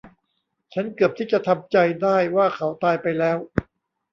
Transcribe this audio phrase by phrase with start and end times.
[0.73, 3.37] ฉันเกือบที่จะทำใจได้ว่าเขาตายไปแล้ว